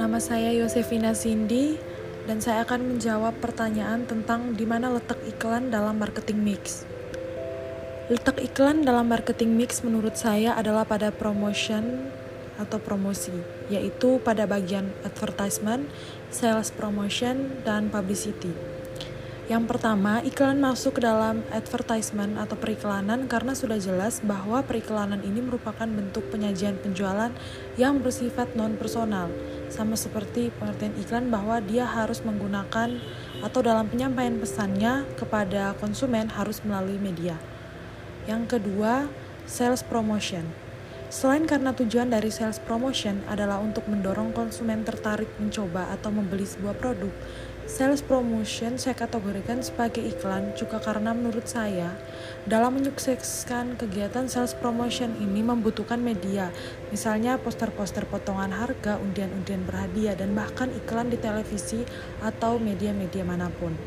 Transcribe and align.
Nama 0.00 0.16
saya 0.16 0.56
Yosefina 0.56 1.12
Cindy 1.12 1.76
dan 2.24 2.40
saya 2.40 2.64
akan 2.64 2.96
menjawab 2.96 3.36
pertanyaan 3.36 4.08
tentang 4.08 4.56
di 4.56 4.64
mana 4.64 4.88
letak 4.88 5.20
iklan 5.28 5.68
dalam 5.68 6.00
marketing 6.00 6.40
mix. 6.40 6.88
Letak 8.08 8.40
iklan 8.40 8.80
dalam 8.80 9.12
marketing 9.12 9.60
mix 9.60 9.84
menurut 9.84 10.16
saya 10.16 10.56
adalah 10.56 10.88
pada 10.88 11.12
promotion 11.12 12.08
atau 12.56 12.80
promosi, 12.80 13.36
yaitu 13.68 14.16
pada 14.24 14.48
bagian 14.48 14.88
advertisement, 15.04 15.84
sales 16.32 16.72
promotion, 16.72 17.60
dan 17.68 17.92
publicity. 17.92 18.71
Yang 19.50 19.74
pertama, 19.74 20.22
iklan 20.22 20.62
masuk 20.62 20.96
ke 20.96 21.02
dalam 21.02 21.42
advertisement 21.50 22.38
atau 22.38 22.54
periklanan 22.54 23.26
karena 23.26 23.58
sudah 23.58 23.74
jelas 23.74 24.22
bahwa 24.22 24.62
periklanan 24.62 25.18
ini 25.26 25.42
merupakan 25.42 25.82
bentuk 25.82 26.30
penyajian 26.30 26.78
penjualan 26.78 27.34
yang 27.74 27.98
bersifat 27.98 28.54
non-personal 28.54 29.34
sama 29.66 29.98
seperti 29.98 30.54
pengertian 30.62 30.94
iklan 30.94 31.26
bahwa 31.26 31.58
dia 31.58 31.88
harus 31.88 32.22
menggunakan 32.22 33.02
atau 33.42 33.60
dalam 33.66 33.90
penyampaian 33.90 34.38
pesannya 34.38 35.10
kepada 35.18 35.74
konsumen 35.82 36.30
harus 36.30 36.62
melalui 36.62 37.02
media. 37.02 37.34
Yang 38.30 38.58
kedua, 38.58 39.10
sales 39.42 39.82
promotion. 39.82 40.46
Selain 41.12 41.44
karena 41.44 41.76
tujuan 41.76 42.08
dari 42.08 42.32
sales 42.32 42.56
promotion 42.56 43.20
adalah 43.28 43.60
untuk 43.60 43.84
mendorong 43.84 44.32
konsumen 44.32 44.80
tertarik 44.80 45.28
mencoba 45.36 45.92
atau 45.92 46.08
membeli 46.08 46.48
sebuah 46.48 46.72
produk, 46.80 47.12
Sales 47.62 48.02
promotion 48.02 48.74
saya 48.74 48.92
kategorikan 48.98 49.62
sebagai 49.62 50.02
iklan 50.02 50.50
juga 50.58 50.82
karena 50.82 51.14
menurut 51.14 51.46
saya 51.46 51.94
dalam 52.42 52.74
menyukseskan 52.74 53.78
kegiatan 53.78 54.26
sales 54.26 54.52
promotion 54.58 55.14
ini 55.22 55.46
membutuhkan 55.46 56.02
media, 56.02 56.50
misalnya 56.90 57.38
poster-poster 57.38 58.02
potongan 58.10 58.50
harga, 58.50 58.98
undian-undian 58.98 59.62
berhadiah 59.62 60.18
dan 60.18 60.34
bahkan 60.34 60.74
iklan 60.74 61.06
di 61.06 61.22
televisi 61.22 61.86
atau 62.18 62.58
media-media 62.58 63.22
mana 63.22 63.46
pun. 63.46 63.78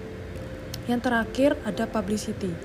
Yang 0.88 1.12
terakhir 1.12 1.52
ada 1.68 1.84
publicity. 1.84 2.56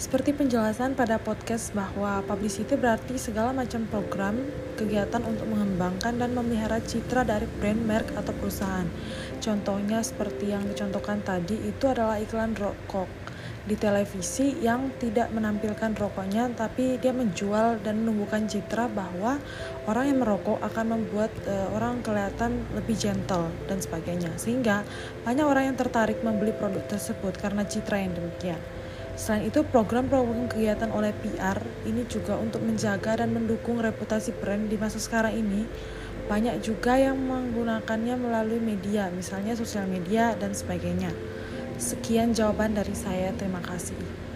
Seperti 0.00 0.32
penjelasan 0.32 0.96
pada 0.96 1.20
podcast 1.20 1.76
bahwa 1.76 2.24
publicity 2.24 2.72
berarti 2.72 3.20
segala 3.20 3.52
macam 3.52 3.84
program, 3.84 4.32
kegiatan 4.80 5.20
untuk 5.20 5.44
mengembangkan 5.44 6.16
dan 6.16 6.32
memelihara 6.32 6.80
citra 6.80 7.20
dari 7.20 7.44
brand, 7.60 7.84
merek, 7.84 8.08
atau 8.16 8.32
perusahaan. 8.32 8.88
Contohnya 9.44 10.00
seperti 10.00 10.56
yang 10.56 10.64
dicontohkan 10.64 11.20
tadi 11.20 11.52
itu 11.68 11.84
adalah 11.84 12.16
iklan 12.16 12.56
rokok 12.56 13.12
di 13.68 13.76
televisi 13.76 14.56
yang 14.64 14.88
tidak 14.96 15.28
menampilkan 15.36 15.92
rokoknya 15.92 16.48
tapi 16.56 16.96
dia 16.96 17.12
menjual 17.12 17.84
dan 17.84 18.00
menumbuhkan 18.00 18.48
citra 18.48 18.88
bahwa 18.88 19.36
orang 19.84 20.08
yang 20.08 20.24
merokok 20.24 20.64
akan 20.64 20.96
membuat 20.96 21.28
uh, 21.44 21.68
orang 21.76 22.00
kelihatan 22.00 22.64
lebih 22.72 22.96
gentle 22.96 23.52
dan 23.68 23.84
sebagainya 23.84 24.32
sehingga 24.40 24.80
banyak 25.28 25.44
orang 25.44 25.68
yang 25.68 25.76
tertarik 25.76 26.24
membeli 26.24 26.56
produk 26.56 26.80
tersebut 26.88 27.36
karena 27.36 27.68
citra 27.68 28.00
yang 28.00 28.16
demikian. 28.16 28.79
Selain 29.20 29.44
itu, 29.52 29.60
program-program 29.68 30.48
kegiatan 30.48 30.88
oleh 30.96 31.12
PR 31.12 31.60
ini 31.84 32.08
juga 32.08 32.40
untuk 32.40 32.64
menjaga 32.64 33.20
dan 33.20 33.36
mendukung 33.36 33.76
reputasi 33.76 34.32
brand 34.32 34.64
di 34.64 34.80
masa 34.80 34.96
sekarang 34.96 35.36
ini. 35.36 35.68
Banyak 36.24 36.64
juga 36.64 36.96
yang 36.96 37.20
menggunakannya 37.20 38.16
melalui 38.16 38.64
media, 38.64 39.12
misalnya 39.12 39.52
sosial 39.52 39.84
media 39.84 40.32
dan 40.40 40.56
sebagainya. 40.56 41.12
Sekian 41.76 42.32
jawaban 42.32 42.72
dari 42.72 42.96
saya. 42.96 43.28
Terima 43.36 43.60
kasih. 43.60 44.29